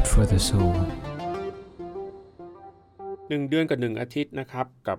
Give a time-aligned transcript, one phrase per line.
[0.00, 0.78] Food for the Soul
[3.28, 4.98] หนึ่งเดือนกับหนึ่งอาทิตย์นะครับ กับ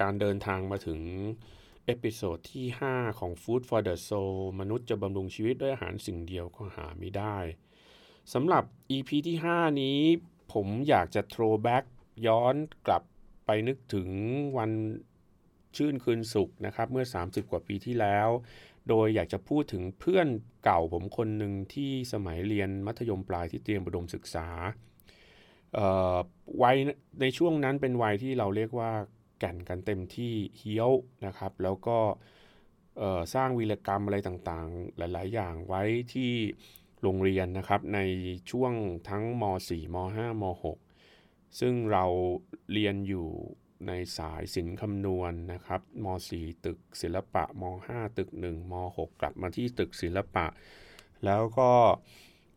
[0.00, 1.00] การเดินทางมาถึง
[1.84, 7.36] episode ที่ 5 ของ Food for the Soul มนุษย์จะบำรุงชีวิตด้วยอาหารสิ่งเดียวก็หาไม่ได้
[8.32, 8.64] สำหรับ
[8.96, 10.00] EP ที่ 5 นี้
[10.52, 11.84] ผมอยากจะ throwback
[12.26, 12.54] ย้อน
[12.86, 13.02] กลับ
[13.46, 14.08] ไปนึกถึง
[14.58, 14.70] วัน
[15.76, 18.28] ชื่นคืนสุขนะครับ เมื่อ 30 กว่าปีที่แล้ว
[18.88, 20.28] โดยอยากจะพูดถึงเพื่อน
[20.64, 24.48] เก่าผมคนหนึ่งที่สมัยเรียนมัธยมปลายที่เตรียมอุดมศึกษา
[26.62, 26.76] วัย
[27.20, 28.92] ในช่วงนั้นเป็นวัยที่เราเรียกว่า
[29.38, 30.90] แก่นกันเต็มที่เฮี้ยว
[31.26, 31.98] นะครับ แล้วก็
[33.34, 36.32] สร้างวีรกรรมอะไรต่างๆ หลาย ๆ อย่างไว้ที่
[37.02, 38.00] โรงเรียนนะครับใน
[38.50, 38.72] ช่วง
[39.08, 40.44] ทั้งม .4 ม .5 ม
[41.04, 42.04] .6 ซึ่งเรา
[42.72, 43.28] เรียนอยู่
[43.86, 50.46] ในสายศิลป์คำนวณนนะครับม .4 ตึกศิลปะม .5 ตึก1ม .6 กลับมาที่ตึกศิลปะ
[51.24, 51.70] แล้วก็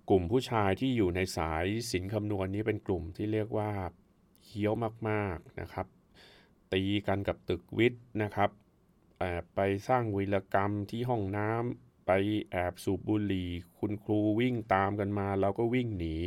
[0.09, 3.71] กลุ่มผู้ชายที่อยู่ในสายศิลป์คำนวณนี้เป็นกลุ่มที่เรียกว่า
[4.45, 4.73] เฮี้ยว
[5.09, 5.87] มากๆนะครับ
[6.73, 8.49] ตีกันกับตึกวิทย์นะครับ
[9.55, 12.11] ไปสร้างวีรกรรมที่ห้องน้ำไป
[12.51, 16.17] แอบสูบบุหรี่ คุณครูวิ่งตามกันมา เราก็วิ่งหนี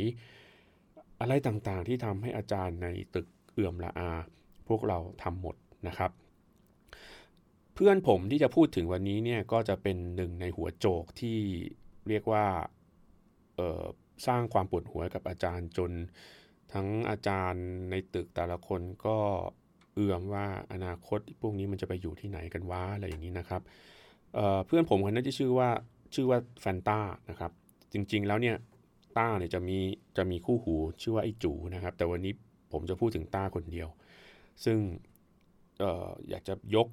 [1.19, 4.13] อะไรต่างๆที่ทำให้อาจารย์ในตึกเอื่อมละอา
[4.69, 5.55] พวกเราทำหมด
[5.87, 6.11] นะครับ
[7.73, 11.37] เพื่อนผมที่จะพูดถึงวันนี้เนี่ยก็จะเป็นหนึ่งในหัวโจกที่
[12.09, 12.45] เรียกว่า
[14.27, 15.91] สร้างความปวดหัวกับอาจารย์จน
[16.73, 19.17] ทั้งอาจารย์ในตึกแต่ละคนก็
[19.93, 23.61] เอื่อมว่าอนาคตพวกนี้มันจะไปอยู่ที่ไหนกันวะอะไรอย่างนี้นะครับ
[24.33, 25.69] เเพื่อนผมคนนั้นที่ชื่อว่า
[26.15, 27.51] ชื่อว่าแฟนต้านะครับ
[27.93, 28.55] จริงๆแล้วเนี่ย
[29.17, 29.77] ต้าเนี่ยจะมี
[30.17, 32.33] จะมีคู่หูชื่อว่าไอ้จูนะครับ แต่วันนี้
[32.71, 33.87] ผมจะพูดถึงต้าคนเดียว
[34.65, 34.79] ซึ่ง
[35.83, 36.87] อออยากจะยก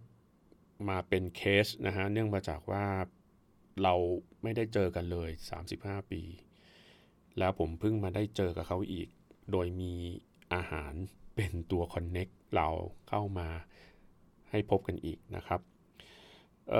[0.89, 2.87] มาเป็นเคสนะฮะเนื่องมาจากว่า
[3.83, 3.95] เรา
[4.43, 5.31] ไม่ได้เจอกันเลย
[5.70, 6.23] 35 ปี
[7.39, 9.08] แล้วผมเพิ่งมาได้เจอกับเขาอีก
[9.52, 9.92] โดยมี
[10.55, 10.92] อาหาร
[11.35, 12.69] เป็นตัวคอนเน็กเรา
[13.08, 13.48] เข้ามา
[14.51, 15.61] ให้พบกันอีกนะครับ
[16.70, 16.73] เ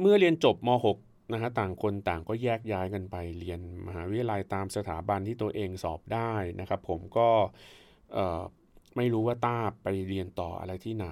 [0.00, 0.68] เมื่อเรียนจบม
[1.00, 7.28] .6 นะฮะต่างคนต่างก็แยกย้ายกันไปเรียนมหาวิทยาลัยตามสถาบันที่ตัวเองสอบได้นะครับ ผมก็
[8.96, 11.08] ไม่รู้ว่าต้าไปเรียนต่ออะไรที่ไหน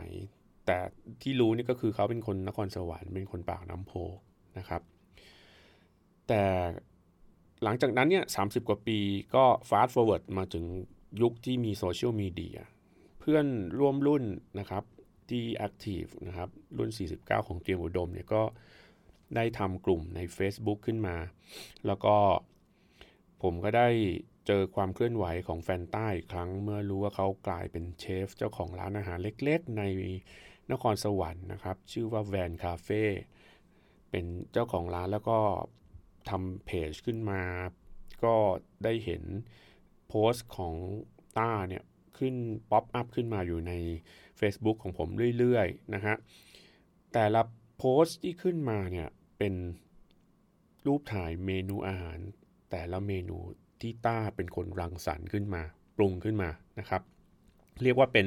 [0.66, 0.78] แต่
[1.22, 3.92] ที่รู้นี่ก็คือเขาเป็นคนนครสวรรค์เป็นคนปากน้ำโพ
[4.58, 4.82] นะครับ
[6.28, 6.42] แต่
[7.62, 8.98] หลังจากนั้นเนี่ย30 กว่าปี
[9.34, 10.64] ก็ fast forward มาถึง
[11.22, 12.58] ยุคที่มีโซเชียลมีเดีย
[13.20, 13.46] เพื่อน
[13.78, 14.24] ร่วมรุ่น
[14.58, 14.84] นะครับ
[15.30, 18.42] ที่แอคทีฟนะครับรุ่น 49 ของเตรียมอุดมเนี่ยก็
[19.36, 21.16] ได้ทำกลุ่มใน Facebook ขึ้นมา
[21.86, 22.16] แล้วก็
[23.42, 23.88] ผมก็ได้
[24.46, 29.82] เจอความเคลื่อนไหวของแฟนใต้ครั้งเมื่อรู้ว่าเขากลายเป็นเชฟ เจ้าของร้านอาหารเล็กๆ ใน
[30.72, 33.02] นครสวรรค์นะครับ ชื่อว่าแวนคาเฟ่
[34.10, 35.38] เป็นเจ้าของร้านแล้วก็
[36.28, 37.42] ทำเพจขึ้นมา
[38.24, 38.36] ก็
[38.84, 39.22] ได้เห็น
[40.08, 40.74] โพสต์ของ
[41.38, 41.84] ต้าเนี่ย
[42.18, 42.34] ขึ้น
[42.70, 43.72] pop up ขึ้นมาอยู่ใน
[44.40, 45.08] Facebook ของผม
[45.38, 46.16] เรื่อยๆนะฮะ
[47.12, 47.42] แต่ละ
[47.78, 49.08] โพสต์ที่ขึ้นมาเนี่ย
[49.38, 49.54] เป็น
[50.86, 52.18] รูปถ่ายเมนูอาหาร
[52.70, 53.38] แต่ละเมนู
[53.82, 55.62] ที่ต้าเป็นคนรังสรรค์ขึ้นมา
[55.96, 57.02] ปรุงขึ้นมานะครับ
[57.82, 58.26] เรียกว่าเป็น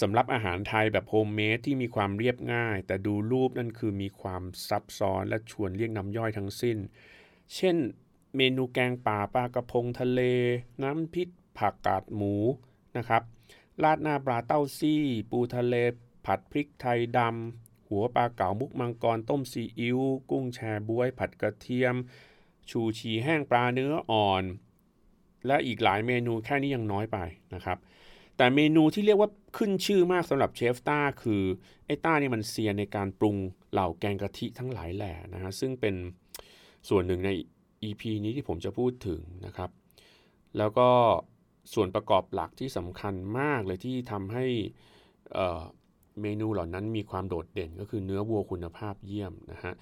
[0.00, 6.78] สำรับอาหารไทยแบบ homemade ที่มีความเรียบง่าย แต่ดูรูปนั่นคือมีความซับซ้อนและชวนเรียกน้ำย่อยทั้งสิ้น
[7.54, 7.76] เช่น
[8.36, 10.20] เมนูแกงป่าปลากระพงทะเล
[10.82, 11.28] น้ำพริก
[11.58, 12.34] ผักกาดหมู
[12.96, 13.22] นะครับ
[13.82, 15.74] ราดหน้าปลาเต้าซี่ ปูทะเล
[16.26, 21.94] ผัดพริกไทยดำ หัวปลาเก๋ามุกมังกร ต้มซีอิ๊ว กุ้งแชบวย ผัดกระเทียม
[22.70, 24.44] ชูชีแห้งปลาเนื้ออ่อน
[25.46, 27.18] และอีกหลายเมนูแค่นี้ยังน้อยไป
[27.54, 27.78] นะครับ
[28.36, 31.42] แต่เมนูที่เรียกว่าขึ้นชื่อมากสำหรับเชฟต้าคือ
[31.86, 33.36] ไอ้ต้านี่มันเซียนในการปรุง
[33.72, 35.94] เหล่าแกงกะทิทั้งหลายแหล่นะฮะซึ่งเป็น
[36.88, 37.30] ส่วนหนึ่งใน
[37.88, 39.70] EP นี้ที่ผมจะพูดถึงนะครับ
[40.58, 40.88] แล้วก็
[41.74, 44.44] ส่วนประกอบหลักที่สำคัญมากเลยที่ทำให้
[46.22, 49.74] เมนูเหล่านั้นมีความโดดเด่นก็คือเนื้อวัวคุณภาพเยี่ยมนะฮะ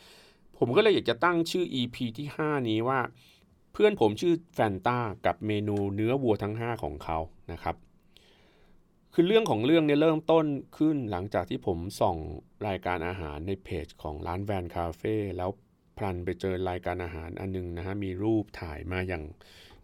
[0.58, 2.98] ผมก็เลยอยากจะตั้งชื่อ EP ที่ 5 นี้ว่า
[3.78, 7.19] เพื่อนผมชื่อแฟนตากับเมนูเนื้อวัวทั้ง 5 ของเขา
[7.52, 7.76] นะครับ
[9.14, 10.44] คือเรื่องของเรื่องเนี่ยเริ่มต้น
[10.78, 12.17] ขึ้นหลังจากที่ผมส่อง
[12.69, 15.50] รายการอาหารในเพจของร้านแวนคาเฟ่แล้ว
[15.96, 19.25] พลันไปเจอรายการอาหารอันนึงนะฮะมีรูปถ่ายมาอย่าง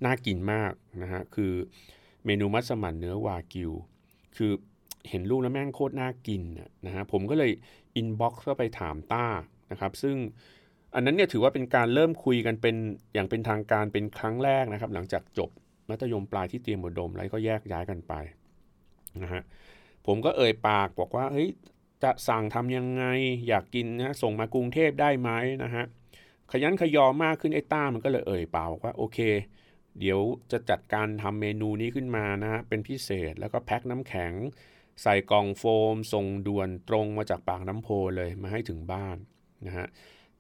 [0.05, 0.73] น่ากินมาก
[1.03, 1.53] นะฮะคือ
[2.27, 3.73] เมนูมัสมั่นเนื้อวากิว
[4.37, 4.53] คือ
[5.09, 6.43] เห็นรูปแล้วแม่งโคตรน่ากิน
[6.87, 7.51] นะฮะผมก็เลย
[7.97, 9.27] inbox เข้าไปถามต้า
[9.71, 10.17] นะครับ ซึ่ง
[10.95, 12.77] อันนั้นเนี่ยถือว่าเป็นการเริ่มคุยกันเป็น
[13.15, 15.51] อย่างเป็นทางการเป็นครั้งแรกนะครับ หลังจากจบ
[15.89, 18.15] มัธยมปลายที่เตรียมอุดมแล้วก็แยกย้ายกันไป
[19.23, 19.43] นะฮะ
[20.07, 21.49] ผมก็เอ่ยปากบอกว่าเฮ้ย
[22.03, 23.05] จะสั่งทำยังไง
[23.49, 25.31] อยากกินนะส่งมากรุงเทพได้ไหม
[25.63, 25.85] นะฮะ
[26.53, 29.19] ขยันขยอมากขึ้นไอ้ต้ามันก็เลยเอ่ยปากบอกว่าโอเค
[30.01, 30.21] เดี๋ยว
[30.53, 34.33] จะจัดการทำเมนูนี้ขึ้นมานะฮะเป็นพิเศษแล้วก็แพ็คน้ำแข็ง
[35.03, 39.17] ใส่กล่องโฟมส่งด่วนตรงมาจากปากน้ำโพเลยมาให้ถึงบ้าน
[39.67, 39.87] นะฮะ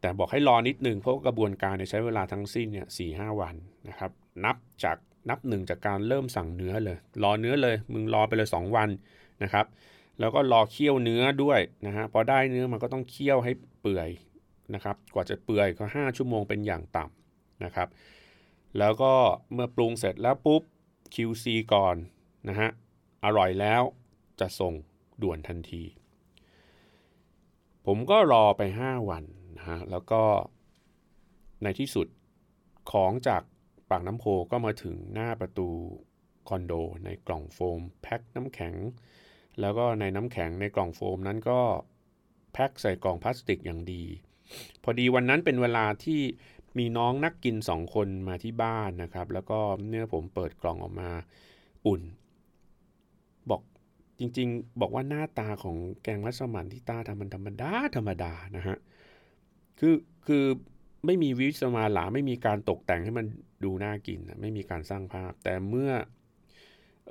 [0.02, 3.54] แต่บอกให้รอนิดนึงเพราะกระบวนการใช้เวลาทั้งสิ้นเนี่ยสี่ห้าวัน
[3.88, 4.10] นะครับ
[4.44, 4.96] นับจาก
[5.30, 8.88] นับหนึ่งจากการเริ่มสั่งเนื้อเลย รอเนื้อเลย มึงรอไปเลย 2 วัน
[9.42, 9.66] นะครับ
[10.20, 14.08] แล้วก็รอเคี่ยวเนื้อด้วยนะฮะพอได้เนื้อมันก็ต้องเคี่ยวให้เปื่อย
[14.74, 17.88] นะครับ กว่าจะเปื่อยก็ 5 ชั่วโมงเป็นอย่างต่ำนะครับ
[18.78, 19.12] แล้วก็
[19.52, 20.62] เมื่อปรุงเสร็จแล้วปุ๊บ
[21.14, 21.44] QC
[21.74, 21.96] ก่อน
[22.48, 22.68] นะฮะ
[23.24, 23.82] อร่อยแล้ว
[24.40, 24.72] จะส่ง
[25.22, 25.82] ด่วนทันที
[27.86, 29.24] ผมก็รอไป 5 วัน
[29.62, 30.22] นะฮะแล้วก็
[31.62, 32.06] ในที่สุด
[32.92, 33.42] ของจาก
[33.90, 35.68] ปากน้ำโพก็มาถึงหน้าประตู
[36.48, 36.72] คอนโด
[37.04, 38.74] ในกล่องโฟมแพ็คน้ำแข็ง
[39.60, 41.60] แล้วก็ในน้ำแข็งในกล่องโฟมนั้นก็
[42.52, 44.04] แพ็คใส่กล่องพลาสติกอย่างดี
[44.82, 46.20] พอดีวันนั้นเป็นเวลาที่
[46.78, 49.58] มีน้องนักกินสองคนมาที่บ้านนะครับ แล้วก็
[49.88, 51.10] เนื้อผมเปิดกล่องออกมา
[51.86, 52.02] อุ่น
[53.50, 53.62] บอก
[54.18, 58.76] จริงๆ บอกว่าหน้าตาของแกงมัสมั่นที่ตาทำมันธรรมดาธรรมดานะฮะ
[59.78, 59.94] คือ
[60.26, 60.44] คือ
[61.06, 63.26] ไม่มีวิสมาหลาไม่มีการตกแต่งให้มัน
[63.64, 65.90] ดูน่ากินไม่มีการสร้างภาพ แต่เมื่อ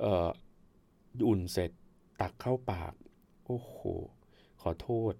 [0.02, 0.04] อ
[1.28, 1.70] อุ่นเสร็จ
[2.20, 2.92] ตักเข้าปาก
[3.46, 3.76] โอ้โห
[4.62, 5.14] ขอโทษ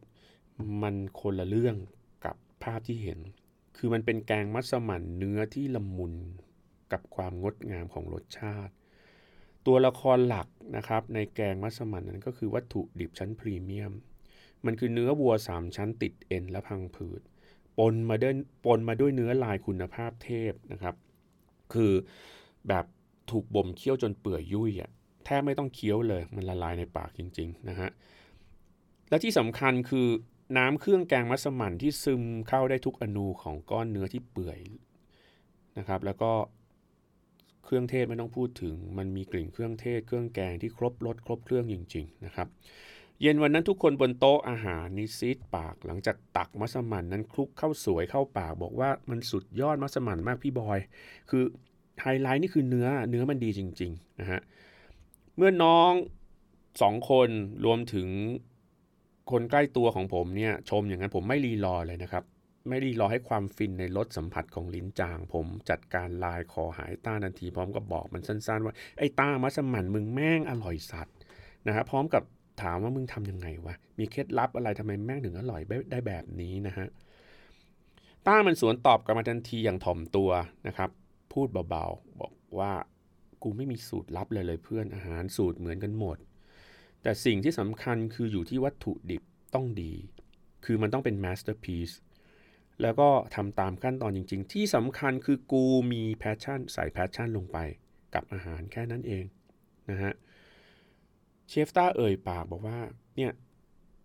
[0.83, 1.77] มันคนละเรื่อง
[2.25, 3.19] กับภาพที่เห็น
[3.77, 6.15] คือมันเป็นแกงมัสมั่นเนื้อที่ละมุน
[6.93, 8.73] กับความงดงามของรสชาติ
[9.67, 13.93] ตัวละครหลักนะครับในแกงมัสมั่นนั้นก็คือวัตถุดิบชั้นพรีเมียม
[14.67, 17.21] มันคือเนื้อวัวสามชั้นติดเอ็นและพังผืด
[17.79, 18.35] ปนมาด้วย
[18.65, 20.95] ปนมาด้วยเนื้อลายคุณภาพเทพนะครับ
[21.75, 21.93] คือ
[22.69, 22.85] แบบ
[23.31, 24.91] ถูกบ่มเคี่ยวจนเปื่อยยุ่ยอะ
[25.25, 27.91] แทบไม่ต้องเคี้ยวเลยมันละลายในปากจริงๆนะฮะ
[29.09, 30.07] และที่สำคัญคือ
[30.59, 34.61] น้ำเครื่องแกงมัสมั่นที่ซึมเข้าได้ทุกอนูของก้อนเนื้อที่เปื่อย
[35.79, 36.33] นะครับ แล้วก็
[37.65, 42.49] เครื่องเทศไม่ต้องพูดถึง มันมีกลิ่นเครื่องเทศ เครื่องแกงที่ครบรสครบเครื่องจริง ๆ นะครับ
[43.21, 50.79] เย็นวันนั้นทุกคนบนโต๊ะอาหารนิซีดปากหลังจากตักมัสมั่นนั้นคลุกเข้าสวยเข้าปากบอกว่ามันสุดยอดมัสมั่นมากพี่บอย
[51.31, 51.45] คือ
[52.03, 54.41] ไฮไลท์นี่คือเนื้อเนื้อมันดีจริงๆนะฮะ
[55.37, 55.93] เมื่อน้อง
[56.83, 57.29] สองคน
[57.65, 58.09] รวมถึง
[59.31, 62.25] คนใกล้ตัวของผมเนี่ยชมอย่างนั้นผมไม่รีรอเลยนะครับ
[62.69, 71.17] ไม่รีรอให้ความฟินในรสสัมผัสของลิ้นจาง ผมจัดการลายคอหายต้านันทีพร้อมกับบอกมันสั้นๆ ว่าไอ้ต้ามัสมั่นมึงแม่งอร่อยสัตว์
[71.67, 72.23] นะครับพร้อมกับ
[72.61, 75.61] ถามว่ามึงทำยังไงวะ มีเคล็ดลับอะไรทำไมแม่งถึงอร่อย
[75.91, 76.87] ได้แบบนี้นะฮะ
[78.27, 80.31] ต้ามันสวนตอบกลับมาทันทีอย่างถ่อมตัว
[80.67, 80.91] นะครับ
[81.33, 82.73] พูดเบาๆ บอกว่า
[83.43, 86.17] กูไม่มีสูตรลับเลยเลยเพื่อนอาหารสูตรเหมือนกันหมด
[87.03, 89.23] แต่สิ่งที่สำคัญคืออยู่ที่วัตถุดิบ
[89.55, 89.93] ต้องดี
[90.65, 91.91] คือมันต้องเป็น masterpiece
[92.83, 97.59] แล้วก็ทำตามขั้นตอนจริง ๆ ที่สำคัญคือกูมี passion ใส่ passion ลงไป
[98.15, 99.25] กับอาหารแค่นั้นเอง
[99.91, 100.13] นะฮะ
[101.49, 102.79] เชฟต้าเอ่ยปากบอกว่า
[103.17, 103.33] เนี่ย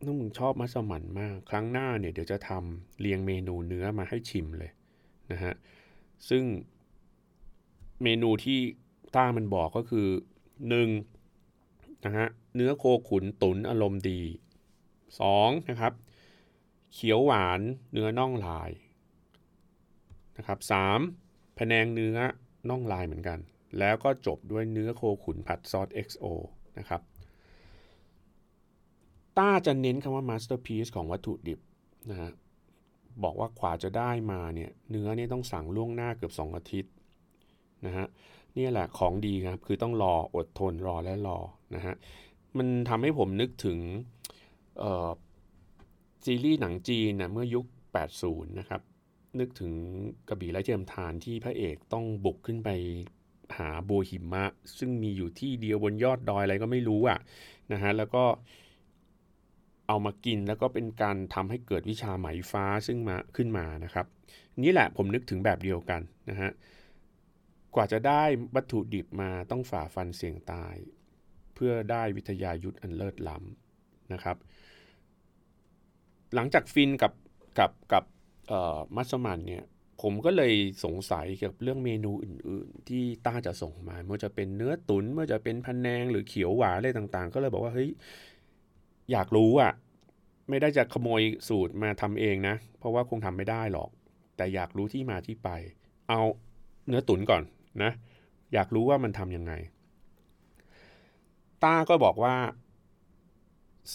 [0.05, 4.71] น้องมึงชอบมัสมั่นมาก ครั้งหน้าเนี่ยเดี๋ยวจะทำเรียงเมนูเนื้อมาให้ชิมเลย
[5.31, 5.53] นะฮะ
[6.29, 6.43] ซึ่ง
[8.03, 8.59] เมนูที่
[9.15, 10.07] ต้ามันบอกก็คือ
[11.25, 14.21] 1นะฮะเนื้อโคขุนตุนอารมณ์ดี
[14.95, 15.93] 2นะครับ
[16.93, 17.61] เขียวหวาน
[17.91, 18.71] เนื้อน่องลาย
[20.37, 20.59] นะครับ
[21.07, 22.17] 3แผนงเนื้อ
[22.69, 23.39] น่องลายเหมือนกัน
[23.79, 26.25] แล้วก็จบด้วยเนื้อโคขุนผัดซอส XO
[26.77, 27.01] นะครับ
[29.37, 31.59] ต้าจะเน้นคำว่า masterpiece ของวัตถุดิบ
[32.09, 32.31] นะฮะ
[33.23, 36.91] บอกว่าขวาจะได้มาเนี่ยเนื้อเนี่ยต้องสั่งล่วงหน้าเกือบ 2 อาทิตย์
[37.85, 38.07] นะฮะ
[38.57, 41.37] นี่แหละของดีครับ คือต้องรออดทนรอและรอ
[41.75, 41.95] นะฮะ
[42.57, 43.79] มันทำให้ผมนึกถึง
[46.25, 47.65] ซีรีส์หนังจีนนะเมื่อยุค
[48.11, 48.81] 80 นะครับ
[49.39, 49.73] นึกถึง
[50.29, 52.69] กระบี่และเจียมทานที่พระเอกต้องบุกขึ้นไป
[53.57, 54.45] หาโบหิมะ
[54.77, 57.19] ซึ่งมีอยู่ที่เดียวบนยอดดอยอะไรก็ไม่รู้อะ
[57.71, 64.05] นะฮะแล้วก็เเอามากินแล้วก็เป็นการทำให้เกิดวิชาไหมฟ้าซึ่งมาขึ้นมานะครับ
[64.63, 66.51] นี่แหละผมนึกถึงแบบเดียวกันนะฮะ
[67.75, 68.23] กว่าจะได้
[68.55, 70.75] วัตถุดิบมาต้องฝ่าฟันเสี่ยงตาย
[71.55, 74.37] เพื่อได้วิทยายุทธอันเลิศล้ำนะครับ
[76.35, 77.13] หลังจากฟินกับ
[77.59, 78.03] กับกับ
[78.95, 79.63] มัสมันเนี่ย
[80.01, 80.53] ผมก็เลย
[80.83, 87.89] สงสัยเกี่ยวกับเรื่องเมนูอื่น ๆ ที่ต้าจะส่งมาเมื่อจะเป็นเนื้อตุนเมื่อจะเป็นพันแนงหรือเขียวหวานอะไรต่างๆ ก็เลยบอกว่าเฮ้ย
[89.11, 89.71] อยากรู้อะ
[90.49, 93.89] ไม่ได้จะขโมยสูตรมาทำเองนะ เพราะว่าคงทำไม่ได้หรอก
[94.37, 95.49] แต่อยากรู้ที่มาที่ไป
[96.09, 96.21] เอา
[96.87, 97.43] เนื้อตุ๋นก่อน
[97.83, 97.91] นะ
[98.53, 99.53] อยากรู้ว่ามันทำยังไง
[101.63, 102.35] ต้าก็บอกว่า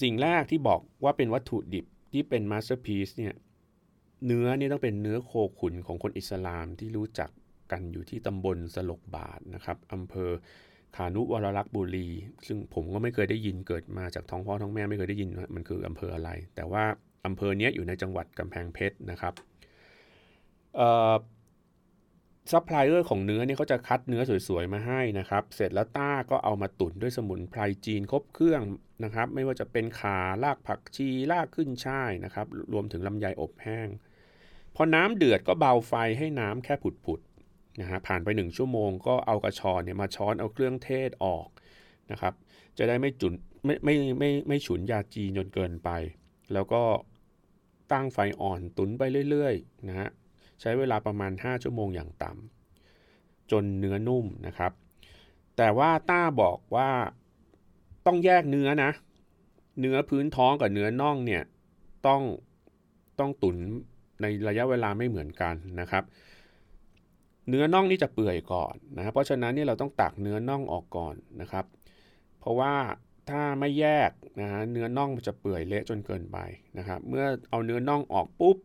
[0.00, 3.35] สิ่งแรกที่บอกว่าเป็นวัตถุดิบที่เป็น masterpiece เนี่ย
[4.26, 7.31] เนื้อนี่ต้องเป็นเนื้อโคขุนของคนอิสลามที่รู้จัก
[7.73, 10.31] กันอยู่ที่ตำบลสลกบาทนะครับอำเภอ
[10.96, 12.08] ขาณุวรลักษบุรี
[12.46, 16.84] ซึ่งผมก็ไม่เคยได้ยินเกิดมาจากท้องพ่อท้องแม่ไม่เคยได้ยินมันคืออำเภออะไร แต่ว่า
[17.26, 19.34] อำเภอนี้อยู่ในจังหวัดกำแพงเพชรนะครับ
[22.52, 28.62] ซัพพลายเออร์ของเนื้อเนี่ยเขาจะคัดเนื้อสวยๆมาให้นะครับ เสร็จแล้วต้าก็เอามาตุ๋นด้วยสมุนไพรจีนครบเครื่อง
[29.04, 33.88] นะครับ ไม่ว่าจะเป็นข่ารากผักชีรากขึ้นฉ่ายนะครับ รวมถึงลำไยอบแห้ง
[34.76, 36.75] พอน้ำเดือดก็เบาไฟให้น้ำแค่
[37.06, 37.32] ผุดๆ
[37.81, 41.47] นะฮะผ่านไปหนึ่งชั่วโมงก็เอากระชอนเนี่ยมาช้อนเอาเครื่องเทศออก
[42.11, 42.35] นะครับ
[42.79, 43.33] จะได้ไม่จุน
[43.64, 45.91] ไม่ไม่ไม่ไม่ฉุนยาจีนจนเกินไป
[46.52, 46.83] แล้วก็
[47.93, 50.09] ตั้งไฟอ่อนตุนไปเรื่อยๆนะฮะ
[50.61, 54.73] ใช้เวลาประมาณ 5 ชั่วโมงอย่างต่ำจนเนื้อนุ่มนะครับ
[55.57, 56.91] แต่ว่าต้าบอกว่า
[58.07, 58.91] ต้องแยกเนื้อนะ
[59.81, 61.43] เนื้อพื้นท้องกับเนื้อน่องเนี่ย
[62.07, 62.23] ต้อง
[63.19, 63.57] ต้องตุน
[64.21, 66.05] ในระยะเวลาไม่เหมือนกันนะครับ
[67.49, 71.64] เนื้อน่องนี่จะเปื่อยก่อนนะ เพราะฉะนั้นนี่เราต้องตักเนื้อน่องออกก่อนนะครับ
[72.40, 72.75] เพราะว่า
[73.30, 76.38] ถ้าไม่แยกนะฮะเนื้อน่องมันจะเปื่อยเละจนเกินไป
[76.78, 78.56] นะครับ เมื่อเอาเนื้อน่องออกปุ๊บ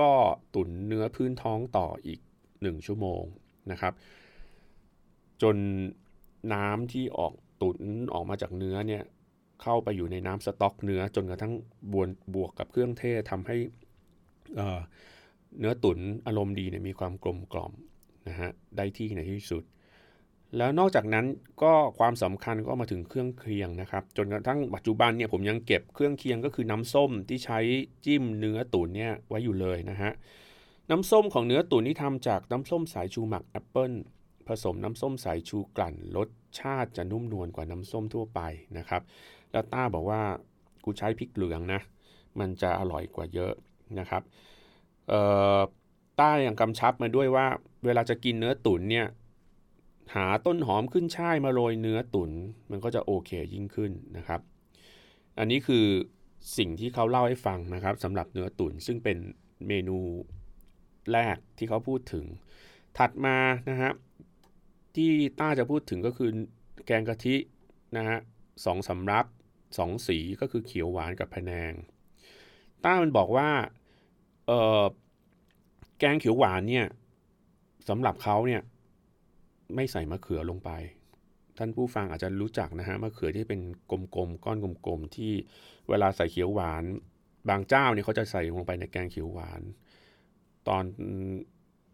[0.00, 0.10] ก็
[0.54, 2.20] ตุ๋นเนื้อพื้นท้องต่ออีก
[2.52, 3.22] 1 ชั่วโมง
[3.70, 3.92] นะครับ
[5.42, 5.56] จน
[6.54, 7.32] น้ำที่ออก
[7.62, 7.78] ตุ๋น
[8.14, 9.02] ออกมาจากเนื้อเนี่ย
[9.62, 11.54] เข้าไปอยู่ในน้ำสต๊อกเนื้อจนกระทั่ง
[11.92, 13.56] บวนบวกกับเครื่องเทศทำให้
[15.58, 17.72] เนื้อตุ๋นอารมณ์ดีเนี่ยมีความกลมกล่อม
[18.28, 19.62] นะฮะได้ที่ในที่สุด
[20.56, 21.26] แล้วนอกจากนั้น
[21.62, 27.58] ก็ความสำคัญก็มาถึงเครื่องเคียงนะครับ จนกระทั่งปัจจุบันเนี่ยผมยังเก็บเครื่องเคียงก็คือน้ำส้มที่ใช้
[28.04, 30.12] จิ้มเนื้อตุ๋นเนี่ยไว้อยู่เลยนะฮะ
[30.90, 33.92] น้ำส้มของเนื้อตุ๋นที่ทำจากน้ำส้มสายชูหมักแอปเปิล
[34.48, 36.28] ผสมน้ำส้มสายชูกลั่นรส
[36.60, 38.40] ชาติจะนุ่มนวลกว่าน้ำส้มทั่วไป
[38.78, 39.02] นะครับ
[39.52, 40.22] แล้วต้าบอกว่า
[40.84, 41.80] กูใช้พริกเหลืองนะ
[42.40, 43.52] มันจะอร่อยกว่าเยอะ
[43.98, 44.22] นะครับ
[46.20, 47.46] ต้ายังกำชับมาด้วยว่า
[47.84, 49.06] เวลาจะกินเนื้อตุ๋นเนี่ย
[50.14, 52.30] หาต้นหอมขึ้นช่ายมาโรยเนื้อตุ๋น
[52.70, 54.40] มันก็จะโอเคยิ่งขึ้นนะครับ
[55.38, 55.86] อันนี้คือ
[56.56, 59.18] สิ่งที่เขาเล่าให้ฟังนะครับสำหรับเนื้อตุ๋นซึ่งเป็น
[59.68, 59.98] เมนู
[61.12, 62.24] แรกที่เขาพูดถึง
[62.98, 63.36] ถัดมา
[63.70, 63.92] นะฮะ
[64.96, 65.10] ที่
[65.40, 66.30] ต้าจะพูดถึงก็คือ
[66.86, 67.36] แกงกะทิ
[67.96, 68.18] นะฮะ
[68.64, 69.26] สองสำรับ
[69.78, 71.72] สองสีก็คือเขียวหวานกับพะแนง
[72.84, 73.50] ต้ามันบอกว่า
[74.46, 74.82] เออ
[75.98, 76.86] แกงเขียวหวานเนี่ย
[77.88, 78.62] สำหรับเขาเนี่ย
[79.74, 80.70] ไม่ใส่มะเขือลงไป
[81.58, 85.32] ท่านผู้ฟังอาจจะรู้จักนะฮะมะเขือที่เป็นกลมๆก้อนกลมๆที่
[85.88, 86.84] เวลาใส่เขียวหวาน
[87.48, 89.60] บางเจ้าเนี่ยเขาจะใส่ลงไปในแกงเขียวหวาน
[90.68, 90.84] ตอน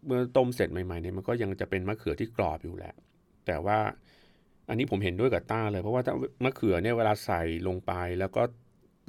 [0.05, 2.93] เมื่อต้มเสร็จใหม่ๆเนี่ยมันก็ยังจะเป็นมะเขือที่กรอบอยู่แหละ
[3.45, 3.79] แต่ว่า
[4.69, 8.43] อันนี้ผมเห็นด้วยกับต้าเลย เพราะว่าถ้ามะเขือเนี่ยเวลาใส่ลงไปแล้วก็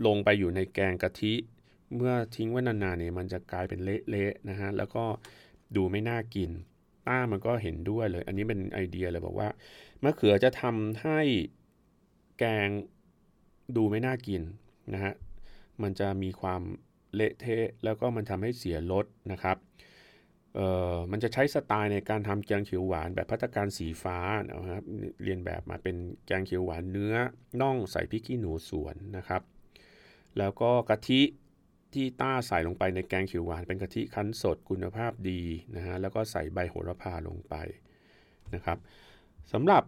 [0.06, 1.34] ลงไปอยู่ในแกงกะทิ
[1.94, 5.04] เมื่อทิ้งไว้นานๆเนี่ยมันจะกลายเป็นเละๆนะฮะแล้วก็
[5.76, 6.50] ดูไม่น่ากิน
[7.08, 9.48] ต้ามันก็เห็นด้วยเลย อันนี้เป็นไอเดียเลยบอกว่า
[10.02, 11.20] มะเขือจะทำให้
[12.38, 12.68] แกง
[13.76, 14.42] ดูไม่น่ากิน
[14.92, 15.12] นะฮะ
[15.82, 16.62] มันจะมีความ
[17.14, 19.56] เละเทะแล้วก็มันทำให้เสียรสนะครับ
[20.54, 24.84] เอ่อมันจะใช้สไตล์ในการทำแกงเขียวหวานแบบพัตการสีฟ้านะครับ
[25.22, 27.14] เรียนแบบมาเป็นแกงเขียวหวานเนื้อ
[27.60, 29.42] น่องใส่พริกขี้หนูสวนนะครับ
[30.38, 31.22] แล้วก็กะทิ
[31.96, 35.42] ที่ต้าใส่ลงไปในแกงเขียวหวาน เป็นกะทิคั้นสดคุณภาพดี
[35.76, 37.54] นะฮะแล้วก็ใส่ใบโหระพาลงไป
[38.54, 38.78] นะครับ
[39.52, 39.82] สำหรับ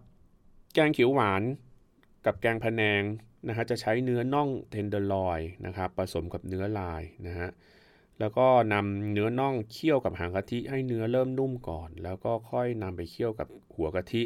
[0.73, 1.41] แกงเขียวหวาน
[2.25, 3.01] กับแกงพะแนง
[3.47, 7.49] นะฮะจะใช้เนื้อน่อง tenderloin นะครับผสมกับเนื้อลายนะฮะ
[8.19, 14.23] แล้วก็นำเนื้อน่องเคี่ยวกับหางกะทิให้เนื้อเริ่มนุ่มก่อน แล้วก็ค่อยนำไปเคี่ยวกับหัวกะทิ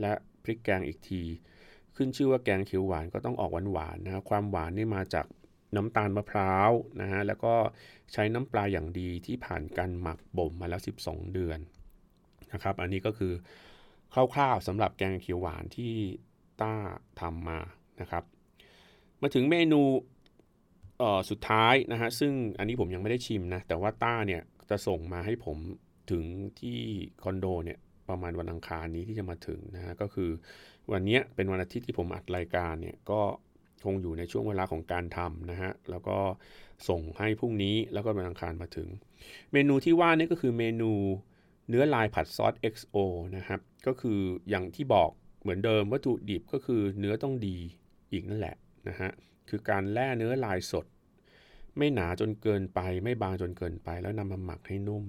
[0.00, 0.12] และ
[0.42, 1.22] พริกแกงอีกที
[1.96, 5.26] ขึ้นชื่อว่าแกงเขียวหวานก็ต้องออกหวานๆนะความหวานนี่มาจาก
[5.76, 7.54] น้ำตาลมะพร้าวนะฮะแล้วก็
[8.12, 11.58] ใช้น้ำปลาอย่างดีที่ผ่านการหมักบ่มมาแล้ว 12 เดือน
[12.52, 13.32] นะครับ อันนี้ก็คือ
[14.34, 15.94] คร่าวๆสำหรับแกงเขียวหวานที่
[16.62, 16.74] ต้า
[17.20, 17.58] ทำมา
[18.00, 18.24] นะครับ
[19.20, 19.82] มาถึงเมนู
[21.30, 25.56] สุดท้ายนะฮะซึ่งอันนี้ผมยังไม่ได้ชิมนะ แต่ว่าต้าเนี่ยจะส่งมาให้ผม
[26.10, 26.24] ถึง
[26.60, 26.78] ที่
[27.22, 27.78] คอนโดเนี่ย
[28.08, 30.30] ประมาณวันอังคารนี้ที่จะมาถึงนะฮะก็คือ
[30.92, 33.20] วันนี้เป็นวันอาทิตย์ที่ผมอัดรายการเนี่ยก็
[33.92, 36.18] งอยู่ในช่วงเวลาของการทำนะฮะ แล้วก็
[36.88, 38.88] ส่งให้พรุ่งนี้แล้วก็วันอังคารมาถึง
[39.52, 40.92] เมนูที่ว่านี่ก็คือเมนู
[41.68, 42.96] เนื้อลายผัดซอส XO
[43.36, 45.10] นะครับ ก็คืออย่างที่บอก
[45.42, 47.58] เหมือนเดิมวัตถุดิบก็คือเนื้อต้องดี
[48.12, 48.56] อีกนั่นแหละ
[48.88, 49.10] นะฮะ
[49.48, 50.86] คือการแล่เนื้อลายสด
[51.78, 55.04] ไม่หนาจนเกินไป ไม่บางจนเกินไป แล้วนำมาหมักให้นุ่ม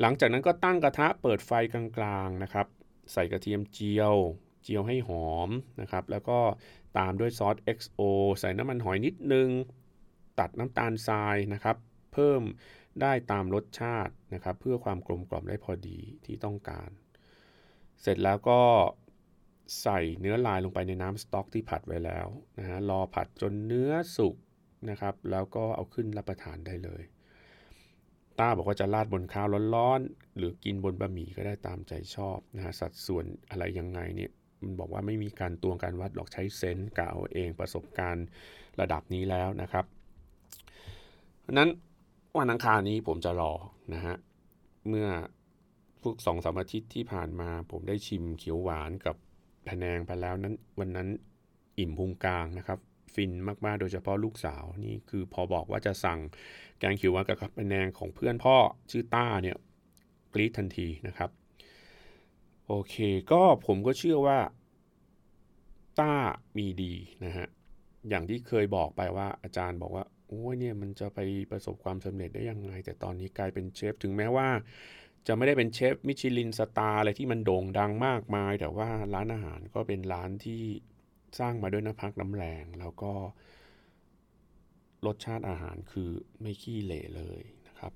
[0.00, 2.66] หลังจากนั้นก็ตั้งกระทะเปิดไฟกลางๆนะครับ
[3.12, 4.14] ใส่กระเทียมเจียว
[4.62, 5.50] เจียวให้หอม
[5.80, 6.38] นะครับ แล้วก็
[6.98, 8.00] ตามด้วยซอส XO
[8.40, 9.48] ใส่น้ำมันหอยนิดนึง
[10.38, 11.76] ตัดน้ำตาลทรายนะครับ
[12.12, 12.42] เพิ่ม
[13.02, 16.90] ได้ตามรสชาตินะครับ เพื่อความกลมกล่อมได้พอดีที่ต้องการ
[18.02, 18.60] เสร็จแล้วก็
[19.82, 22.26] ใส่เนื้อลายลงไปในน้ำสต๊อกที่ผัดไว้แล้ว
[22.58, 24.36] นะฮะรอผัดจนเนื้อสุก
[24.90, 27.02] นะครับ แล้วก็เอาขึ้นรับประทานได้เลย
[28.38, 34.30] ต้าบอกว่าจะราดบนข้าวร้อนๆ หรือกินบนบะหมี่ก็ได้ตามใจชอบนะฮะสัดส่วนอะไรยังไงเนี่ย
[34.62, 38.26] มันบอกว่าไม่มีการตวงการวัดหรอกใช้เซนส์กะเอาเองประสบการณ์
[38.80, 39.84] ระดับนี้แล้วนะครับ
[41.52, 41.70] นั้น
[42.38, 43.52] วันอังคารนี้ผมจะรอ
[43.94, 44.16] นะฮะ
[44.88, 45.08] เมื่อ
[46.02, 49.16] พวกสองสามอาทิตย์ที่ผ่านมาผมได้ชิมเขียวหวานกับ
[49.68, 51.08] พะแนงไปแล้วนั้นวันนั้น
[51.78, 52.78] อิ่มพุงกลางนะครับ
[53.14, 53.32] ฟิน
[53.64, 56.20] มากๆโดยเฉพาะลูกสาวนี่คือพอบอกว่าจะสั่ง
[56.78, 58.56] แกงเขียวหวานกับพะแนงของเพื่อนพ่อ
[58.90, 59.56] ชื่อต้าเนี่ย
[60.34, 61.30] กรี๊ดทันทีนะครับ
[62.68, 62.94] โอเค
[63.32, 64.38] ก็ผมก็เชื่อว่า
[66.00, 66.14] ต้า
[66.56, 66.94] มีดี
[67.24, 67.48] นะฮะ
[68.08, 71.18] อย่างที่เคยบอกไปว่าอาจารย์บอกว่า โอ้ยเนี่ยมันจะไป
[71.50, 74.48] ประสบความสำเร็จได้ยังไง แต่ตอนนี้กลายเป็นเชฟ ถึงแม้ว่า
[75.26, 80.62] จะไม่ได้เป็นเชฟมิชลินสตาร์อะไรที่มันโด่งดังมากมาย แต่ว่าร้านอาหารก็เป็นร้านที่
[81.38, 83.12] สร้างมาด้วยน้ำพักน้ำแรง แล้วก็
[85.06, 87.92] รสชาติอาหารคือไม่ขี้เหร่เลยนะครับ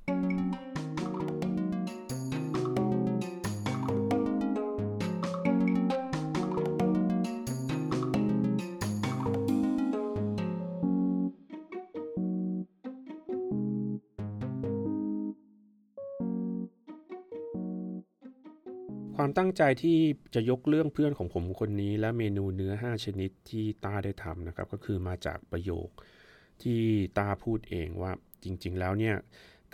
[19.41, 19.99] ตั้งใจที่
[20.35, 25.89] จะยกเรื่องเพื่อนของผมคนนี้ และเมนูเนื้อ 5 ชนิดที่ตาได้ทำนะครับ ก็คือมาจากประโยค
[26.63, 26.81] ที่
[27.19, 28.13] ต้าพูดเองว่า
[28.45, 29.17] จริง ๆ แล้วเนี่ย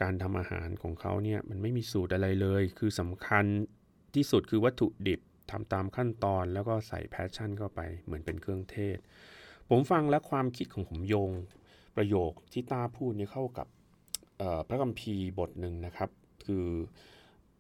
[0.03, 3.45] การทำอาหารของเขาเนี่ยมันไม่มีสูตรอะไรเลย คือสำคัญ
[4.15, 5.21] ที่สุดคือวัตถุดิบ
[5.51, 8.99] ทำตามขั้นตอนแล้วก็ใส่ passion เข้าไปเหมือนเป็นเครื่องเทศ
[9.69, 11.33] ผมฟังและความคิดของผมโยง
[11.97, 13.67] ประโยคที่ต้าพูดเนี่ยเข้ากับ
[14.69, 16.11] พระคัมภีร์บทหนึ่งนะครับ
[16.45, 16.67] คือ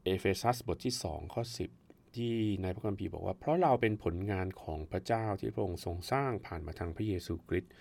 [0.04, 1.85] เอเฟซัสบทที่ 2 ข้อ 10
[2.16, 7.72] ที่ในพระคัมภีร์บอกว่า เพราะเราเป็นผลงานของพระเจ้าที่พระองค์ทรงสร้างผ่านมาทางพระเยซูคริสต์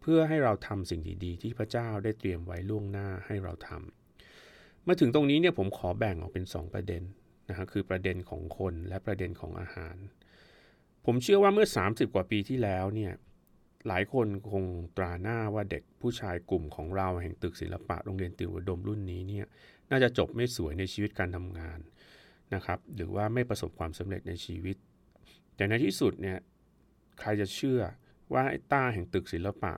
[0.00, 7.02] เพื่อให้เราทำสิ่งดีๆ ที่พระเจ้าได้เตรียมไว้ล่วงหน้าให้เราทำมาถึงตรงนี้เนี่ยผมขอแบ่งออกเป็น 2 ประเด็น
[7.48, 9.96] นะฮะคือประเด็นของคนและประเด็นของอาหาร
[11.06, 13.12] ผมเชื่อว่าเมื่อ 30 กว่าปีที่แล้วเนี่ย
[13.88, 14.64] หลายคนคง
[14.96, 19.46] ตราหน้าว่าเด็กผู้ชายกลุ่มของเราแห่งตึกศิลปะโรงเรียนติวดมรุ่นนี้เนี่ย
[19.90, 21.78] น่าจะจบไม่สวยในชีวิตการทำงาน
[22.54, 24.76] นะครับ หรือว่าไม่ประสบความสำเร็จในชีวิต
[25.56, 26.38] แต่ในที่สุดเนี่ย
[27.20, 27.80] ใครจะเชื่อ
[28.32, 29.74] ว่าไอ้ต้าแห่งตึกศิลปะ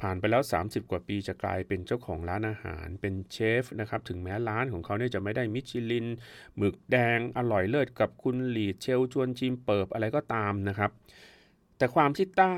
[0.00, 6.06] ผ่านไปแล้ว 30 กว่าปีจะกลายเป็นเจ้าของร้านอาหาร เป็นเชฟนะครับ ถึงแม้ร้านของเขาเนี่ยจะไม่ได้มิชลิน
[6.56, 10.90] หมึกแดง อร่อยเลิศกับคุณหลีดเชลชวนชิมเปิบอะไรก็ตามนะครับ
[11.76, 12.52] แต่ความที่ต้า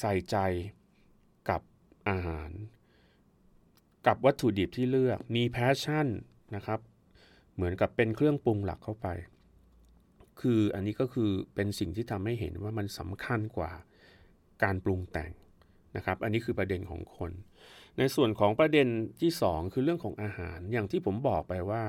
[0.00, 0.36] ใส่ใจ
[1.48, 1.60] กับ
[2.08, 2.50] อาหาร
[4.06, 6.08] กับวัตถุดิบที่เลือกมีแพชชั่น
[6.54, 6.80] นะครับ
[7.54, 9.08] เหมือนกับเป็นเครื่องปรุงหลักเข้าไป
[10.40, 13.72] คืออันนี้ก็คือเป็นสิ่งที่ทำให้เห็นว่ามันสำคัญกว่า
[14.62, 15.30] การปรุงแต่ง
[15.96, 17.32] นะครับ อันนี้คือประเด็นของคน
[17.98, 18.88] ในส่วนของประเด็น
[19.20, 21.82] ที่ 2 คือเรื่องของอาหาร อย่างที่ผมบอกไปว่า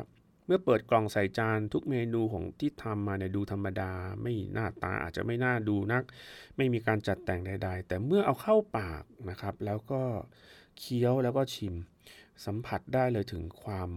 [0.46, 6.04] เมื่อเปิดกล่องใส่จานทุกเมนูของที่ทำมาเนี่ยดูธรรมดา ไม่หน้าตาอาจจะไม่น่าดูนัก
[6.58, 10.02] ไม่มีการจัดแต่งใด ๆ แต่เมื่อเอาเข้าปากนะครับ แล้วก็
[10.78, 11.76] เคี้ยวแล้วก็ชิม
[12.46, 13.90] สัมผัสได้เลยถึงความ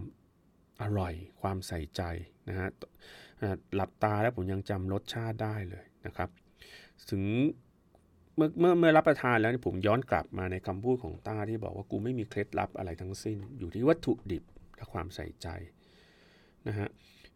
[0.81, 2.01] อร่อย ความใส่ใจ
[2.49, 2.69] นะฮะ
[3.75, 6.29] หลับตาแล้วผมยังจำรสชาติได้เลยนะครับ
[7.09, 7.23] ถึง
[8.35, 14.43] เมื่อเมื่อเมื่อรับประทานแล้วผมย้อนกลับมาในคำพูดของต้าที่บอกว่ากูไม่มีเคล็ดลับอะไรทั้งสิ้น อยู่ที่วัตถุดิบ
[14.75, 15.47] และความใส่ใจ
[16.67, 16.89] นะฮะ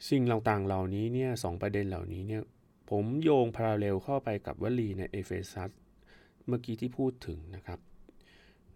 [0.10, 2.44] สิ่งต่างๆเหล่านี้เนี่ยสประเด็นเหล่านี้เนี่ย
[2.90, 5.72] ผมโยงพาราเรลเข้าไปกับวลีในเอเฟซัส
[6.48, 7.80] เมื่อกี้ที่พูดถึงนะครับ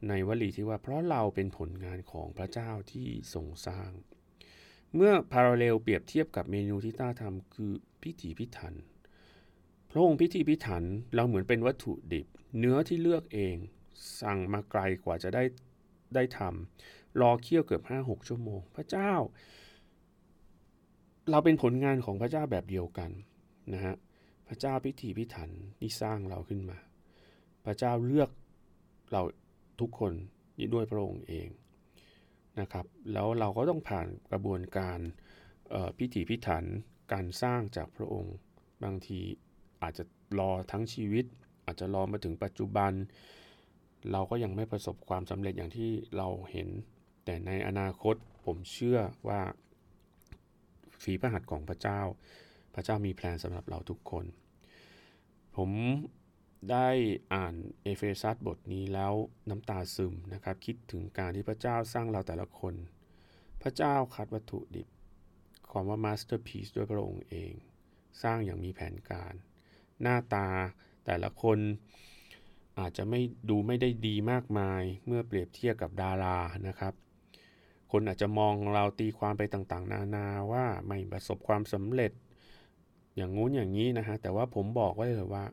[0.08, 3.90] ในวลีที่ว่าเพราะเราเป็นผลงานของพระเจ้าที่ทรงสร้าง
[4.96, 8.74] เมื่อพาราเรลเปรียบเทียบกับเมนูที่ต้าทำคือพิถีพิถัน
[9.92, 10.84] พระองค์พิธีพิถัน
[11.16, 12.28] เราเหมือนเป็นวัตถุดิบ
[12.60, 13.56] เนื้อที่เลือกเอง
[14.22, 15.44] สั่งมาไกลกว่าจะได้
[16.16, 19.14] ได้ทำรอเคี่ยวเกือบห้าหกชั่วโมง พระเจ้า
[21.30, 23.12] เราเป็นผลงานของพระเจ้าแบบเดียวกัน
[23.74, 23.96] นะฮะ
[24.48, 26.78] พระเจ้าพิธีพิถันที่สร้างเราขึ้นมา
[27.66, 28.30] พระเจ้าเลือก
[29.12, 29.22] เรา
[29.80, 30.14] ทุกคน
[30.74, 31.48] ด้วยพระองค์เอง
[32.60, 35.00] นะครับแล้วเราก็ต้องผ่านกระบวนการ
[35.98, 36.64] พิถีพิถัน
[37.14, 38.36] การสร้างจากพระองค์
[38.84, 39.20] บางที
[39.82, 40.04] อาจจะ
[40.40, 41.26] รอทั้งชีวิต
[41.66, 42.92] อาจจะรอมาถึงปัจจุบัน
[44.12, 46.70] เราก็ยังไม่ประสบความสำเร็จอย่างที่เราเห็น
[47.26, 48.16] แต่ในอนาคต
[48.46, 49.42] ผมเชื่อว่า
[51.04, 52.02] ฝีพระหัตถ์ของพระเจ้า
[52.76, 54.26] พระเจ้ามีแผนสำหรับเราทุกคน
[55.56, 55.70] ผม
[56.72, 56.88] ได้
[57.34, 59.14] อ่านเอเฟซัสบทนี้แล้ว
[59.50, 62.74] น้ำตาซึมนะครับ คิดถึงการที่พระเจ้าสร้างเราแต่ละคน
[63.62, 64.88] พระเจ้าคัดวัตถุดิบ
[65.72, 67.52] ความว่า masterpiece ด้วยพระองค์เอง
[68.24, 69.34] สร้างอย่างมีแผนการ
[70.02, 70.48] หน้าตา
[71.06, 71.60] แต่ละคน
[72.80, 76.94] อาจจะไม่ดูไม่ได้ดีมากมายเมื่อเปรียบเทียบกับดารานะครับ
[77.92, 82.12] คนอาจจะมองเราตีความไปต่างๆ นานาว่าไม่ประสบความสำเร็จ
[83.16, 85.46] อย่างงู้นอย่างนี้นะฮะแต่ว่าผมบอกไว้เลยว่า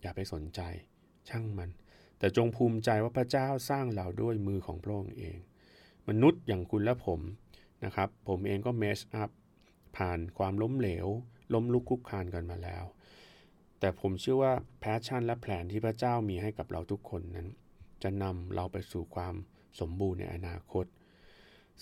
[0.00, 0.60] อย่าไปสนใจ
[1.28, 1.70] ช่างมัน
[2.18, 5.38] แต่จงภูมิใจว่าพระเจ้าสร้างเราด้วยมือของพระองค์เอง
[6.08, 7.20] มนุษย์อย่างคุณและผม
[7.84, 9.30] นะครับ ผมเองก็ mess up
[9.96, 11.06] ผ่านความล้มเหลว
[11.54, 12.84] ล้มลุกคุกคลานกันมาแล้ว
[13.80, 17.48] แต่ผมเชื่อว่า passion และแผนที่พระเจ้ามีให้กับเราทุกคนนั้น
[18.02, 19.34] จะนำเราไปสู่ความ
[19.80, 20.84] สมบูรณ์ในอนาคต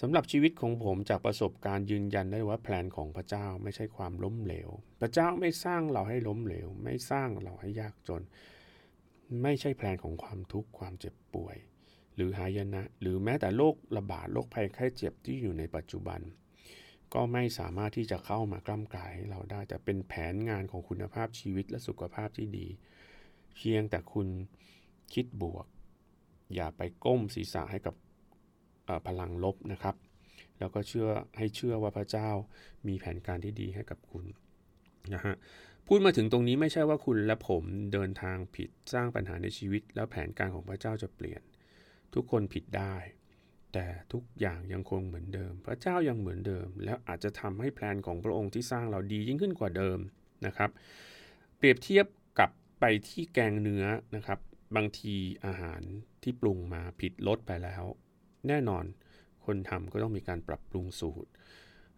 [0.01, 8.23] สำหรับชีวิตของผมจากประสบการณ์ยืนยันได้ว่าแผนของพระเจ้าไม่ใช่ความล้มเหลว พระเจ้าไม่สร้างเราให้ล้มเหลว ไม่สร้างเราให้ยากจน
[9.43, 11.57] ไม่ใช่แผนของความทุกข์ความเจ็บป่วย
[12.15, 16.21] หรือหายนะ หรือแม้แต่โรคระบาดโรคภัยไข้เจ็บที่อยู่ในปัจจุบัน
[17.15, 22.67] ก็ไม่สามารถที่จะเข้ามากล้ำกลายให้เราได้แต่เป็นแผนงานของคุณภาพชีวิตและสุขภาพที่ดี
[23.57, 24.29] เพียงแต่คุณ
[25.15, 25.67] คิดบวก
[26.55, 27.95] อย่าไปก้มศีรษะให้กับ
[29.07, 29.95] พลังลบนะครับ
[30.59, 32.29] แล้วก็เชื่อให้เชื่อว่าพระเจ้า
[32.89, 34.25] มีแผนการที่ดีให้กับคุณ
[35.15, 35.35] นะฮะ
[35.87, 41.43] พูดมาถึงตรงนี้ไม่ใช่ว่าคุณและผมเดินทางผิดสร้างปัญหาในชีวิต แล้วแผนการของพระเจ้าจะเปลี่ยน
[42.15, 42.95] ทุกคนผิดได้
[43.73, 49.99] แต่ทุกอย่างยังคงเหมือนเดิม พระเจ้ายังเหมือนเดิม แล้วอาจจะทำให้แพลนของพระองค์ที่สร้างเราดียิ่งขึ้นกว่าเดิม
[50.47, 50.71] นะครับ
[51.57, 52.07] เปรียบเทียบ
[52.39, 53.85] กับไปที่แกงเนื้อ
[54.17, 54.39] นะครับ
[54.77, 55.15] บางที
[55.47, 55.83] อาหาร
[56.23, 57.85] ที่ปรุงมาผิดรสไปแล้ว
[58.49, 58.85] แน่นอน
[59.47, 61.31] คนทำก็ต้องมีการปรับปรุงสูตร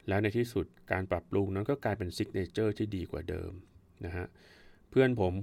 [0.08, 3.52] แล้วในที่สุดการปรับปรุงนั้นก็กลายเป็น signature ที่ดีกว่าเดิม
[4.04, 4.26] นะฮะ
[4.90, 5.34] เพื่อนผม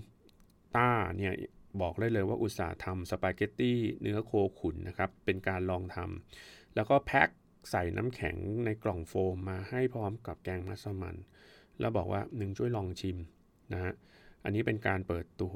[0.77, 1.33] ต้าเนี่ย
[1.81, 7.29] บอกได้เลยว่าอุตส่าห์ทำสปาเกตตี้เนื้อโคขุนนะครับ เป็นการลองทำแล้วก็แพ็ค
[7.71, 11.15] ใส่น้ำแข็งในกล่องโฟมมาให้พร้อมกับแกงมัสมัน
[11.79, 13.17] แล้วบอกว่าหนึ่งช่วยลองชิม
[13.73, 13.93] นะฮะ
[14.43, 15.55] อันนี้เป็นการเปิดตัว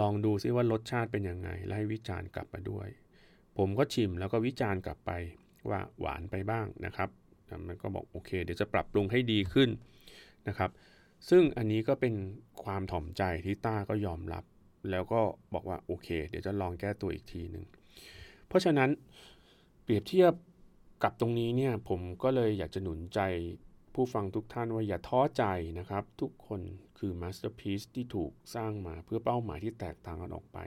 [0.00, 2.88] ลองดูซิว่ารสชาติเป็นยังไง และให้วิจารณ์กลับมาด้วย
[3.56, 5.10] ผมก็ชิมแล้วก็วิจารณ์กลับไป
[5.70, 7.08] ว่าหวานไปบ้างนะครับ
[7.68, 9.70] มันก็บอกโอเค เดี๋ยวจะปรับปรุงให้ดีขึ้น
[10.48, 10.70] นะครับ
[11.28, 12.14] ซึ่งอันนี้ก็เป็น
[12.64, 14.44] ความถ่อมใจที่ต้าก็ยอมรับ
[14.90, 15.20] แล้วก็
[15.54, 17.64] บอกว่าโอเค เดี๋ยวจะลองแก้ตัวอีกทีหนึ่ง
[18.48, 18.90] เพราะฉะนั้น
[19.82, 20.32] เปรียบเทียบ
[21.02, 23.20] กับตรงนี้เนี่ยผมก็เลยอยากจะหนุนใจ
[23.94, 25.44] ผู้ฟังทุกท่านว่าอย่าท้อใจ
[25.78, 26.60] นะครับ ทุกคน
[26.98, 30.58] คือ masterpiece ที่ถูกสร้างมาเพื่อเป้าหมายที่แตกต่างกันออกไป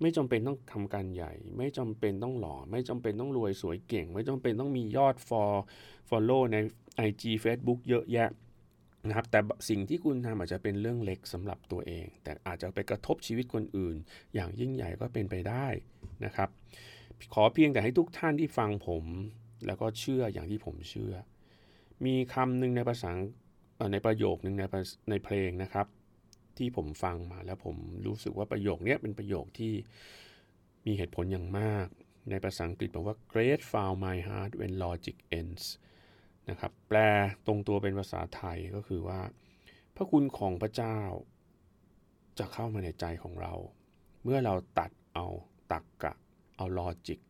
[0.00, 6.56] ไม่จำเป็นต้องทำการใหญ่ ไม่จำเป็นต้องหล่อ ไม่จำเป็นต้องรวยสวยเก่ง ไม่จำเป็นต้องมียอด follow ใน
[7.08, 8.30] IG Facebook เยอะแยะ
[9.08, 13.96] นะครับแต่สิ่งที่คุณทำอาจจะเป็นเรื่องเล็กสำหรับตัวเอง แต่อาจจะไปกระทบชีวิตคนอื่น
[14.34, 15.66] อย่างยิ่งใหญ่ก็เป็นไปได้
[16.24, 16.48] นะครับ
[17.34, 19.04] ขอเพียงแต่ให้ทุกท่านที่ฟังผม
[19.66, 21.14] แล้วก็เชื่ออย่างที่ผมเชื่อ
[22.04, 23.10] มีคำหนึ่งในภาษา
[23.92, 24.62] ในประโยคหนึ่งใน
[25.10, 25.86] ในเพลงนะครับ
[26.58, 29.72] ที่ผมฟังมาแล้วผมรู้สึกว่าประโยคนี้เป็นประโยคที่
[30.86, 31.86] มีเหตุผลอย่างมาก
[32.30, 35.64] ในภาษาอังกฤษบอกว่า great found my heart when logic ends
[36.50, 36.98] นะครับแปล
[37.46, 39.20] ตรงตัวเป็นภาษาไทยก็คือว่า
[39.96, 40.98] พระคุณของพระเจ้า
[42.38, 43.54] จะเข้ามาในใจของเรา
[44.24, 45.26] เมื่อเราตัดเอา
[45.72, 46.12] ตักกะ
[46.56, 47.20] เอาลอจิก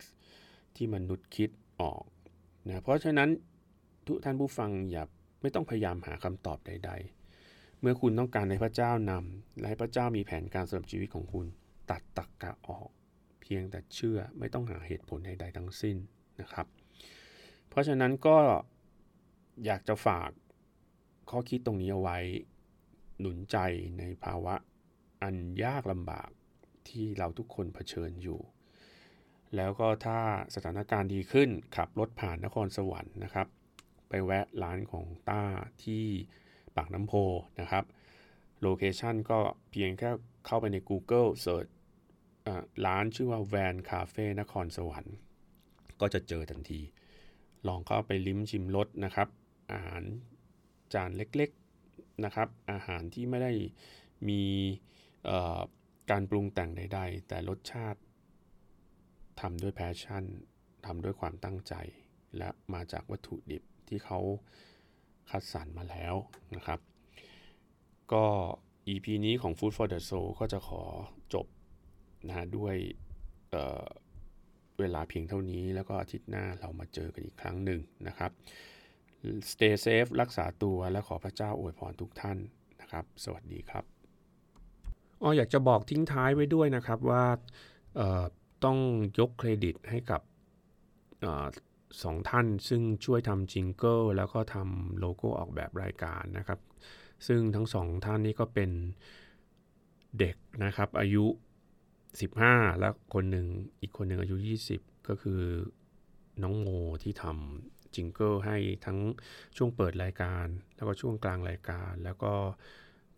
[0.75, 1.49] ที่มนุษย์คิด
[1.81, 2.03] ออก
[2.67, 3.29] นะเพราะฉะนั้น
[4.07, 5.03] ทุกท่านผู้ฟังอย่า
[5.41, 7.16] ไม่ต้องพยายามหาคำตอบใด ๆ
[7.81, 11.45] เมื่อคุณต้องการให้พระเจ้านำและให้พระเจ้ามีแผนการสำหรับชีวิตของคุณ
[11.91, 12.89] ตัดตักกะออก
[13.41, 15.97] เพียงแต่เชื่อไม่ต้องหาเหตุผลใดๆทั้งสิ้น
[16.41, 16.67] นะครับ
[17.69, 18.37] เพราะฉะนั้นก็
[19.65, 20.29] อยากจะฝาก
[21.29, 22.17] ข้อคิดตรงนี้เอาไว้
[23.19, 23.57] หนุนใจ
[23.99, 24.55] ในภาวะ
[25.23, 26.29] อันยากลำบาก
[26.89, 28.39] ที่เราทุกคนเผชิญอยู่
[29.55, 30.19] แล้วก็ถ้า
[30.55, 33.47] สถานการณ์ดีขึ้นขับรถผ่านนครสวรรค์นะครับ
[34.09, 35.43] ไปแวะร้านของต้า
[35.83, 36.05] ที่
[36.77, 37.13] ปากน้ำโพ
[37.61, 37.85] นะครับ
[38.61, 39.39] location ก็
[39.71, 40.09] เพียงแค่
[40.45, 41.67] เข้าไปใน Google search
[42.85, 45.15] ร้านชื่อว่าแวนคาเฟ่นครสวรรค์
[46.01, 46.81] ก็จะเจอทันที
[47.67, 49.27] ลองเข้าไปลิ้มชิมรสนะครับ
[49.71, 50.03] อาหาร
[50.93, 53.51] จานเล็กๆนะครับ อาหารที่ไม่ได้
[54.29, 54.43] มี
[56.11, 57.99] การปรุงแต่งใดๆ แต่รสชาติ
[59.41, 60.23] ทำด้วย passion
[60.85, 61.73] ทำด้วยความตั้งใจ
[62.37, 64.19] และมาจากวัตถุดิบที่เขา
[65.29, 66.15] คัดสรรมาแล้ว
[66.55, 66.79] นะครับ
[68.13, 68.25] ก็
[68.87, 70.83] EP นี้ของ Food for the Soul ก็จะขอ
[71.33, 71.47] จบ
[72.27, 72.75] นะด้วย
[73.51, 78.31] เเวลาเพียงเท่านี้ แล้วก็อาทิตย์หน้าเรามาเจอกันอีกครั้งหนึ่งนะครับ
[79.51, 82.37] stay safe รักษาตัวและขอพระเจ้าอวยพรทุกท่าน
[82.81, 83.83] นะครับ สวัสดีครับ
[85.21, 87.25] อ๋ออยากจะบอกทิ้งท้ายไว้ด้วยนะครับว่า
[88.63, 88.77] ต้อง
[89.19, 90.21] ยกเครดิตให้กับ
[92.03, 96.59] สองท่านซึ่งช่วยทำจิงเกิลแล้วก็ทำโลโก้ออกแบบรายการนะครับ
[97.27, 98.71] ซึ่งทั้งสองท่านนี้ก็เป็น
[100.19, 101.25] เด็กนะครับอายุ
[102.01, 103.47] 15 แล้วคนหนึ่ง
[103.81, 104.35] อีกคนหนึ่งอายุ
[104.73, 105.41] 20 ก็คือ
[106.43, 106.69] น้องโม
[107.03, 108.99] ที่ทำจิงเกิลให้ทั้ง
[109.57, 110.45] ช่วงเปิดรายการ
[110.75, 112.33] แล้วก็ช่วงกลางรายการ แล้วก็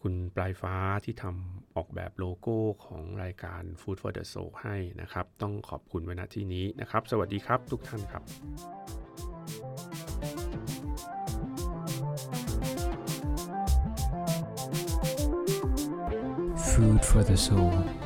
[0.01, 8.23] คุณปลายฟ้าที่ทำออกแบบโลโก้ของรายการ Food for the Soul ให้นะครับ ต้องขอบคุณไว้ณที่นี้นะครับ สวัสดีครับทุกท่านครับ
[16.69, 17.98] Food for the soul.